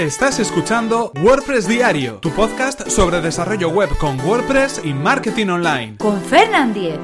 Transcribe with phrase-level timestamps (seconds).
[0.00, 5.98] Estás escuchando WordPress Diario, tu podcast sobre desarrollo web con WordPress y marketing online.
[5.98, 6.98] Con Fernand Diez.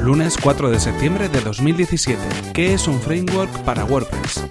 [0.00, 2.52] Lunes 4 de septiembre de 2017.
[2.52, 4.44] ¿Qué es un framework para WordPress?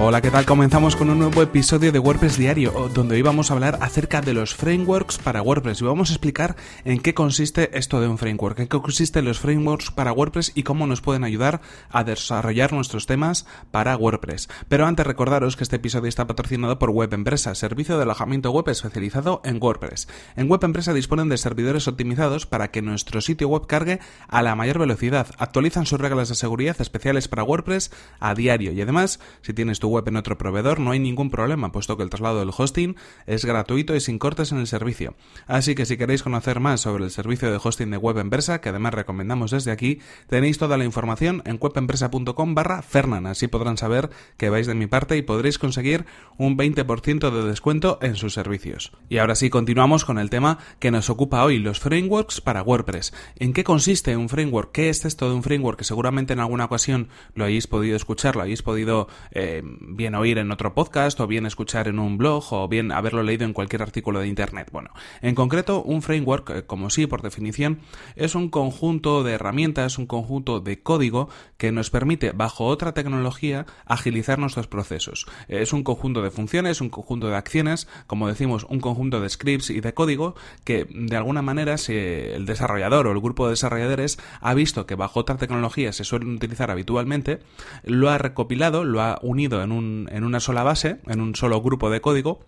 [0.00, 0.46] Hola, ¿qué tal?
[0.46, 4.32] Comenzamos con un nuevo episodio de WordPress Diario, donde hoy vamos a hablar acerca de
[4.32, 8.60] los frameworks para WordPress y vamos a explicar en qué consiste esto de un framework,
[8.60, 13.06] en qué consisten los frameworks para WordPress y cómo nos pueden ayudar a desarrollar nuestros
[13.06, 14.48] temas para WordPress.
[14.68, 18.68] Pero antes recordaros que este episodio está patrocinado por Web Empresa, servicio de alojamiento web
[18.68, 20.06] especializado en WordPress.
[20.36, 24.54] En Web Empresa disponen de servidores optimizados para que nuestro sitio web cargue a la
[24.54, 29.52] mayor velocidad, actualizan sus reglas de seguridad especiales para WordPress a diario y además, si
[29.52, 32.50] tienes tu web en otro proveedor no hay ningún problema, puesto que el traslado del
[32.56, 35.14] hosting es gratuito y sin cortes en el servicio.
[35.46, 38.68] Así que si queréis conocer más sobre el servicio de hosting de Web Empresa, que
[38.68, 44.10] además recomendamos desde aquí, tenéis toda la información en webempresa.com barra Fernan, así podrán saber
[44.36, 48.92] que vais de mi parte y podréis conseguir un 20% de descuento en sus servicios.
[49.08, 53.12] Y ahora sí, continuamos con el tema que nos ocupa hoy, los frameworks para WordPress.
[53.36, 54.72] ¿En qué consiste un framework?
[54.72, 55.78] ¿Qué es esto de un framework?
[55.78, 60.38] Que seguramente en alguna ocasión lo hayáis podido escuchar, lo hayáis podido eh, bien oír
[60.38, 63.82] en otro podcast, o bien escuchar en un blog, o bien haberlo leído en cualquier
[63.82, 64.68] artículo de Internet.
[64.72, 64.90] Bueno,
[65.22, 67.80] en concreto, un framework, eh, como sí, por definición,
[68.16, 73.66] es un conjunto de herramientas, un conjunto de código que nos permite, bajo otra tecnología,
[73.86, 75.26] agilizar nuestros procesos.
[75.48, 79.70] Es un conjunto de funciones, un conjunto de acciones, como decimos, un conjunto de scripts
[79.70, 80.34] y de código
[80.64, 84.94] que, de alguna manera, si el desarrollador o el grupo de desarrolladores ha visto que
[84.94, 87.40] bajo otra tecnología se suelen utilizar habitualmente,
[87.84, 91.60] lo ha recopilado, lo ha unido en un en una sola base, en un solo
[91.60, 92.46] grupo de código,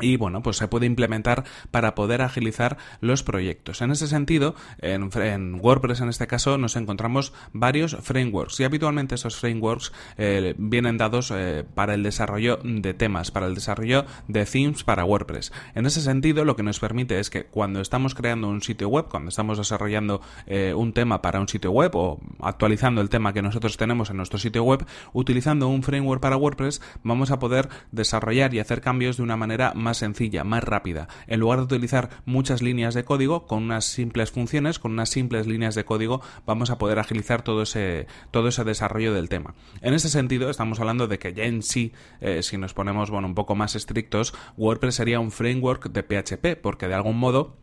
[0.00, 3.82] y bueno, pues se puede implementar para poder agilizar los proyectos.
[3.82, 9.36] En ese sentido, en, WordPress en este caso nos encontramos varios frameworks y habitualmente esos
[9.36, 14.84] frameworks eh, vienen dados eh, para el desarrollo de temas, para el desarrollo de themes
[14.84, 15.52] para WordPress.
[15.74, 19.06] En ese sentido, lo que nos permite es que cuando estamos creando un sitio web,
[19.08, 23.42] cuando estamos desarrollando eh, un tema para un sitio web o actualizando el tema que
[23.42, 28.54] nosotros tenemos en nuestro sitio web, utilizando un framework para WordPress, vamos a poder desarrollar
[28.54, 31.08] y hacer cambios de una manera más sencilla, más rápida.
[31.26, 35.46] En lugar de utilizar muchas líneas de código, con unas simples funciones, con unas simples
[35.46, 39.54] líneas de código, vamos a poder agilizar todo ese, todo ese desarrollo del tema.
[39.80, 43.28] En ese sentido, estamos hablando de que ya en sí, eh, si nos ponemos bueno,
[43.28, 47.56] un poco más estrictos, WordPress sería un framework de PHP, porque de algún modo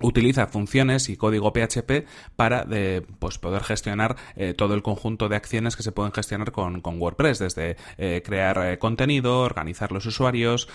[0.00, 5.36] utiliza funciones y código PHP para de, pues, poder gestionar eh, todo el conjunto de
[5.36, 10.68] acciones que se pueden gestionar con, WordPress, desde eh, crear eh, contenido, organizar los usuarios,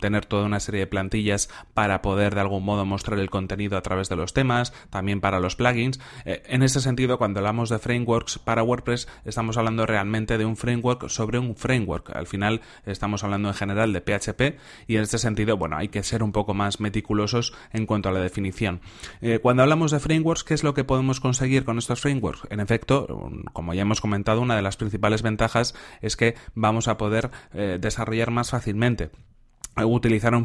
[0.00, 3.82] tener toda una serie de plantillas para poder de algún modo mostrar el contenido a
[3.82, 6.00] través de los temas, también para los plugins.
[6.24, 11.08] en ese sentido, cuando hablamos de frameworks para WordPress, estamos hablando realmente de un framework
[11.08, 12.14] sobre un framework.
[12.14, 16.02] Al final estamos hablando en general de PHP y en este sentido, bueno, hay que
[16.02, 18.49] ser un poco más meticulosos en cuanto a la definición
[19.20, 22.42] eh, cuando hablamos de frameworks, ¿qué es lo que podemos conseguir con estos frameworks?
[22.50, 26.96] En efecto, como ya hemos comentado, una de las principales ventajas es que vamos a
[26.96, 29.10] poder eh, desarrollar más fácilmente
[29.76, 30.44] utilizar un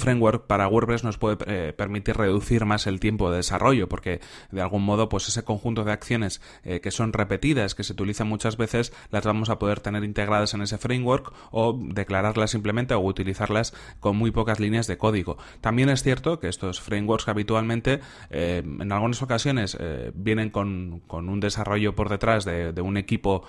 [0.00, 4.60] framework para WordPress nos puede eh, permitir reducir más el tiempo de desarrollo porque de
[4.60, 8.56] algún modo pues ese conjunto de acciones eh, que son repetidas que se utilizan muchas
[8.56, 13.72] veces las vamos a poder tener integradas en ese framework o declararlas simplemente o utilizarlas
[14.00, 15.38] con muy pocas líneas de código.
[15.60, 18.00] También es cierto que estos frameworks habitualmente
[18.30, 19.78] eh, en algunas ocasiones
[20.14, 23.44] vienen con, un desarrollo por detrás de, de un equipo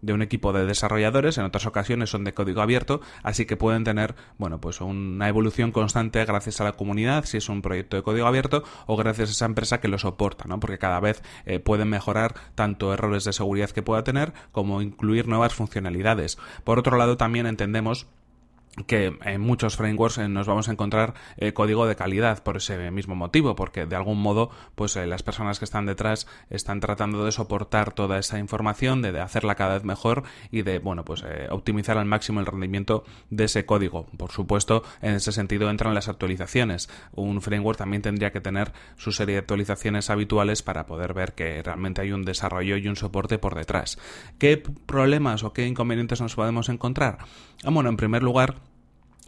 [0.00, 3.84] de un equipo de desarrolladores, en otras ocasiones son de código abierto, así que pueden
[3.84, 8.02] tener, bueno, pues una evolución constante gracias a la comunidad, si es un proyecto de
[8.02, 10.60] código abierto, o gracias a esa empresa que lo soporta, ¿no?
[10.60, 15.28] Porque cada vez eh, pueden mejorar tanto errores de seguridad que pueda tener, como incluir
[15.28, 16.38] nuevas funcionalidades.
[16.64, 18.06] Por otro lado, también entendemos
[18.86, 22.90] que en muchos frameworks eh, nos vamos a encontrar eh, código de calidad por ese
[22.90, 27.24] mismo motivo, porque de algún modo, pues eh, las personas que están detrás están tratando
[27.24, 31.98] de soportar toda esa información, de, hacerla cada vez mejor y de, bueno, pues optimizar
[31.98, 34.06] al máximo el rendimiento de ese código.
[34.16, 36.88] Por supuesto, en ese sentido entran las actualizaciones.
[37.12, 41.62] Un framework también tendría que tener su serie de actualizaciones habituales para poder ver que
[41.62, 43.98] realmente hay un desarrollo y un soporte por detrás.
[44.38, 47.18] ¿Qué problemas o qué inconvenientes nos podemos encontrar?
[47.64, 48.54] Ah, bueno, en primer lugar,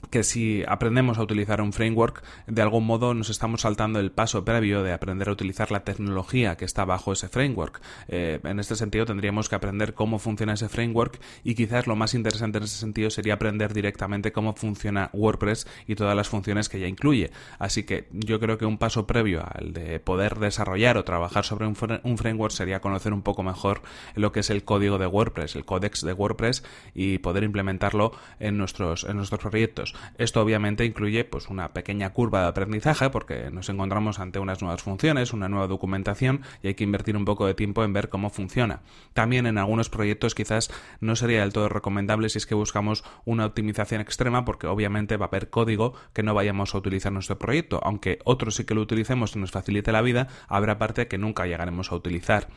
[0.08, 4.44] que si aprendemos a utilizar un framework, de algún modo nos estamos saltando el paso
[4.44, 7.80] previo de aprender a utilizar la tecnología que está bajo ese framework.
[8.08, 12.14] Eh, en este sentido, tendríamos que aprender cómo funciona ese framework y quizás lo más
[12.14, 16.80] interesante en ese sentido sería aprender directamente cómo funciona WordPress y todas las funciones que
[16.80, 17.30] ya incluye.
[17.58, 21.66] Así que yo creo que un paso previo al de poder desarrollar o trabajar sobre
[21.66, 23.82] un, framework sería conocer un poco mejor
[24.14, 26.64] lo que es el código de WordPress, el códex de WordPress
[26.94, 29.89] y poder implementarlo en nuestros, en nuestros proyectos.
[30.18, 34.82] Esto obviamente incluye pues una pequeña curva de aprendizaje porque nos encontramos ante unas nuevas
[34.82, 38.30] funciones, una nueva documentación y hay que invertir un poco de tiempo en ver cómo
[38.30, 38.82] funciona.
[39.12, 40.70] También en algunos proyectos quizás
[41.00, 45.26] no sería del todo recomendable si es que buscamos una optimización extrema porque obviamente va
[45.26, 48.74] a haber código que no vayamos a utilizar en nuestro proyecto, aunque otros sí que
[48.74, 52.48] lo utilicemos y nos facilite la vida, habrá parte que nunca llegaremos a utilizar.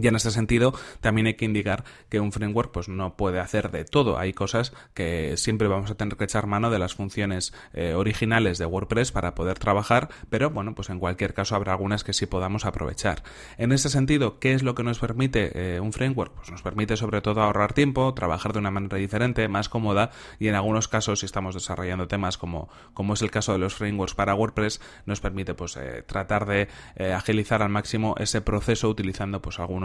[0.00, 3.70] Y en este sentido, también hay que indicar que un framework pues, no puede hacer
[3.70, 4.18] de todo.
[4.18, 8.56] Hay cosas que siempre vamos a tener que echar mano de las funciones eh, originales
[8.56, 12.24] de WordPress para poder trabajar, pero bueno, pues en cualquier caso habrá algunas que sí
[12.24, 13.22] podamos aprovechar.
[13.58, 16.32] En este sentido, ¿qué es lo que nos permite eh, un framework?
[16.36, 20.48] Pues nos permite sobre todo ahorrar tiempo, trabajar de una manera diferente, más cómoda y
[20.48, 24.14] en algunos casos, si estamos desarrollando temas como, como es el caso de los frameworks
[24.14, 26.68] para WordPress, nos permite pues eh, tratar de
[27.14, 29.81] agilizar al máximo ese proceso utilizando pues algún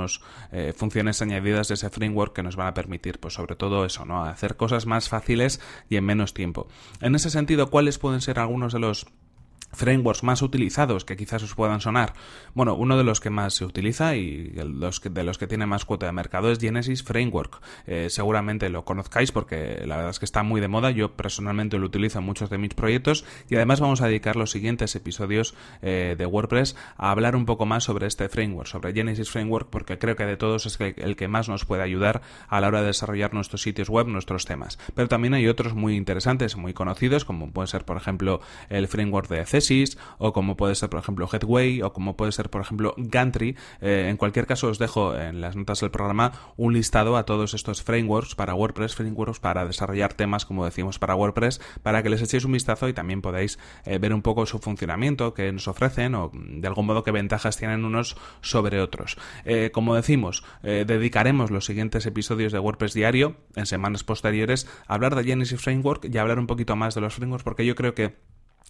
[0.52, 4.06] eh, funciones añadidas de ese framework que nos van a permitir, pues sobre todo eso,
[4.06, 4.24] ¿no?
[4.24, 5.60] Hacer cosas más fáciles
[5.90, 6.68] y en menos tiempo.
[7.02, 9.08] En ese sentido, ¿cuáles pueden ser algunos de los
[9.72, 12.14] frameworks más utilizados que quizás os puedan sonar.
[12.54, 14.66] Bueno, uno de los que más se utiliza y de
[15.24, 17.62] los que tiene más cuota de mercado es Genesis Framework.
[17.86, 20.92] Eh, seguramente lo conozcáis porque la verdad es que está muy de moda.
[20.92, 24.52] Yo personalmente lo utilizo en muchos de mis proyectos y además vamos a dedicar los
[24.52, 29.30] siguientes episodios eh, de WordPress a hablar un poco más sobre este framework, sobre Genesis
[29.30, 32.68] Framework, porque creo que de todos es el que más nos puede ayudar a la
[32.68, 34.80] hora de desarrollar nuestros sitios web, nuestros temas.
[34.96, 39.28] Pero también hay otros muy interesantes, muy conocidos, como puede ser, por ejemplo, el framework
[39.30, 39.40] de
[40.18, 43.56] o como puede ser, por ejemplo, Headway, o como puede ser, por ejemplo, Gantry.
[43.82, 47.54] Eh, en cualquier caso, os dejo en las notas del programa un listado a todos
[47.54, 52.22] estos frameworks para WordPress, frameworks para desarrollar temas, como decimos, para WordPress, para que les
[52.22, 56.16] echéis un vistazo y también podáis eh, ver un poco su funcionamiento, qué nos ofrecen
[56.16, 59.18] o de algún modo qué ventajas tienen unos sobre otros.
[59.46, 65.16] Eh, como decimos, dedicaremos los siguientes episodios de WordPress diario en semanas posteriores a hablar
[65.16, 67.94] de Genesis Framework y a hablar un poquito más de los frameworks porque yo creo
[67.94, 68.16] que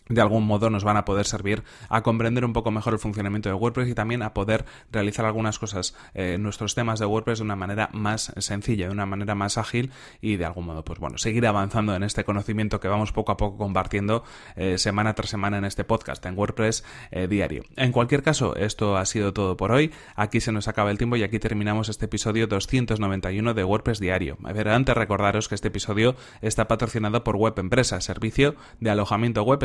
[0.09, 3.49] de algún modo nos van a poder servir a comprender un poco mejor el funcionamiento
[3.49, 7.45] de WordPress y también a poder realizar algunas cosas eh, nuestros temas de WordPress de
[7.45, 11.17] una manera más sencilla, de una manera más ágil y de algún modo, pues bueno,
[11.17, 14.23] seguir avanzando en este conocimiento que vamos poco a poco compartiendo
[14.55, 17.63] eh, semana tras semana en este podcast, en WordPress eh, diario.
[17.75, 19.91] En cualquier caso, esto ha sido todo por hoy.
[20.15, 24.37] Aquí se nos acaba el tiempo y aquí terminamos este episodio 291 de WordPress diario.
[24.43, 29.43] A ver, antes recordaros que este episodio está patrocinado por Web Empresa, servicio de alojamiento
[29.43, 29.63] web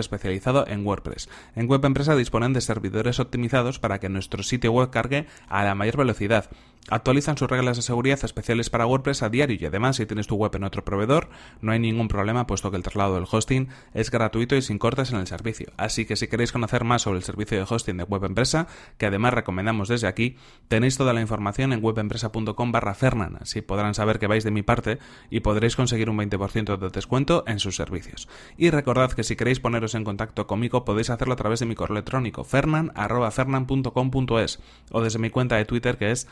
[0.67, 1.29] en WordPress.
[1.55, 5.75] En Web Empresa disponen de servidores optimizados para que nuestro sitio web cargue a la
[5.75, 6.51] mayor velocidad
[6.91, 10.35] Actualizan sus reglas de seguridad especiales para WordPress a diario y además si tienes tu
[10.35, 11.29] web en otro proveedor
[11.61, 15.13] no hay ningún problema puesto que el traslado del hosting es gratuito y sin cortes
[15.13, 15.69] en el servicio.
[15.77, 18.67] Así que si queréis conocer más sobre el servicio de hosting de Web Empresa,
[18.99, 20.37] que además recomendamos desde aquí,
[20.67, 24.63] tenéis toda la información en webempresa.com barra Fernan, así podrán saber que vais de mi
[24.63, 24.99] parte
[25.31, 28.29] y podréis conseguir un 20% de descuento en sus servicios.
[28.57, 31.77] Y recordad que si queréis poneros en contacto conmigo podéis hacerlo a través de mi
[31.77, 34.59] correo electrónico fernan.fernan.com.es
[34.91, 36.27] o desde mi cuenta de Twitter que es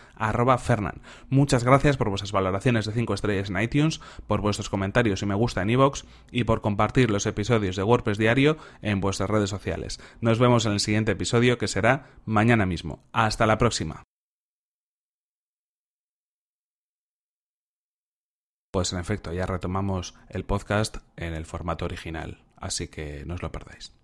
[0.58, 1.02] Fernan.
[1.28, 5.34] Muchas gracias por vuestras valoraciones de 5 estrellas en iTunes, por vuestros comentarios y me
[5.34, 10.00] gusta en iVoox y por compartir los episodios de WordPress Diario en vuestras redes sociales.
[10.20, 13.04] Nos vemos en el siguiente episodio que será mañana mismo.
[13.12, 14.04] Hasta la próxima.
[18.72, 23.42] Pues en efecto, ya retomamos el podcast en el formato original, así que no os
[23.42, 23.99] lo perdáis.